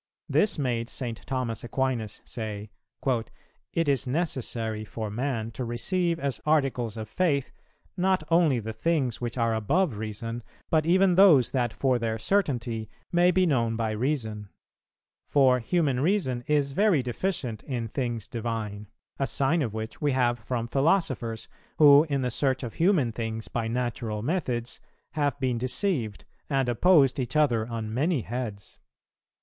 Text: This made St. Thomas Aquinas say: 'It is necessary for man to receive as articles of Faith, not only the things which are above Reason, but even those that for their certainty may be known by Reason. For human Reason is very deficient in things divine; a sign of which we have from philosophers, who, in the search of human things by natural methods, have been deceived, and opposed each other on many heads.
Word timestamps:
This 0.27 0.57
made 0.57 0.89
St. 0.89 1.21
Thomas 1.27 1.63
Aquinas 1.63 2.23
say: 2.25 2.71
'It 3.05 3.87
is 3.87 4.07
necessary 4.07 4.83
for 4.83 5.11
man 5.11 5.51
to 5.51 5.63
receive 5.63 6.19
as 6.19 6.41
articles 6.43 6.97
of 6.97 7.07
Faith, 7.07 7.51
not 7.95 8.23
only 8.29 8.57
the 8.57 8.73
things 8.73 9.21
which 9.21 9.37
are 9.37 9.53
above 9.53 9.97
Reason, 9.97 10.41
but 10.71 10.87
even 10.87 11.13
those 11.13 11.51
that 11.51 11.71
for 11.71 11.99
their 11.99 12.17
certainty 12.17 12.89
may 13.11 13.29
be 13.29 13.45
known 13.45 13.75
by 13.75 13.91
Reason. 13.91 14.49
For 15.29 15.59
human 15.59 15.99
Reason 15.99 16.43
is 16.47 16.71
very 16.71 17.03
deficient 17.03 17.61
in 17.61 17.87
things 17.87 18.27
divine; 18.27 18.87
a 19.19 19.27
sign 19.27 19.61
of 19.61 19.75
which 19.75 20.01
we 20.01 20.13
have 20.13 20.39
from 20.39 20.65
philosophers, 20.67 21.47
who, 21.77 22.05
in 22.09 22.21
the 22.21 22.31
search 22.31 22.63
of 22.63 22.73
human 22.73 23.11
things 23.11 23.47
by 23.47 23.67
natural 23.67 24.23
methods, 24.23 24.81
have 25.11 25.39
been 25.39 25.59
deceived, 25.59 26.25
and 26.49 26.67
opposed 26.67 27.19
each 27.19 27.35
other 27.35 27.67
on 27.67 27.93
many 27.93 28.21
heads. 28.21 28.79